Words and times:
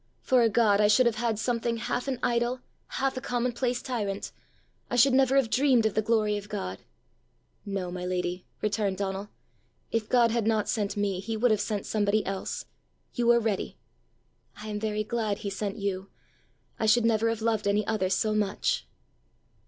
For 0.23 0.41
a 0.41 0.49
God, 0.49 0.81
I 0.81 0.87
should 0.87 1.05
have 1.05 1.17
had 1.17 1.37
something 1.37 1.77
half 1.77 2.07
an 2.07 2.17
idol, 2.23 2.61
half 2.87 3.17
a 3.17 3.21
commonplace 3.21 3.83
tyrant! 3.83 4.31
I 4.89 4.95
should 4.95 5.13
never 5.13 5.35
have 5.35 5.51
dreamed 5.51 5.85
of 5.85 5.93
the 5.93 6.01
glory 6.01 6.37
of 6.37 6.49
God!" 6.49 6.79
"No, 7.67 7.91
my 7.91 8.03
lady!" 8.03 8.47
returned 8.63 8.97
Donal; 8.97 9.29
"if 9.91 10.09
God 10.09 10.31
had 10.31 10.47
not 10.47 10.67
sent 10.67 10.97
me, 10.97 11.19
he 11.19 11.37
would 11.37 11.51
have 11.51 11.61
sent 11.61 11.85
somebody 11.85 12.25
else; 12.25 12.65
you 13.13 13.27
were 13.27 13.39
ready!" 13.39 13.77
"I 14.57 14.69
am 14.69 14.79
very 14.79 15.03
glad 15.03 15.37
he 15.37 15.51
sent 15.51 15.77
you! 15.77 16.09
I 16.79 16.87
should 16.87 17.05
never 17.05 17.29
have 17.29 17.43
loved 17.43 17.67
any 17.67 17.85
other 17.85 18.09
so 18.09 18.33
much!" 18.33 18.87